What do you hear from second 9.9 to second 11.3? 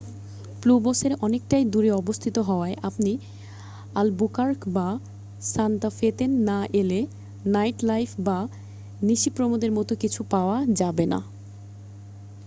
কিছু পাওয়া যাবে না